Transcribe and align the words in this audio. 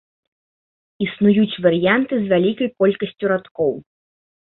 Існуюць 1.09 1.61
варыянты 1.67 2.13
з 2.25 2.35
вялікай 2.35 2.67
колькасцю 2.83 3.25
радкоў. 3.37 3.73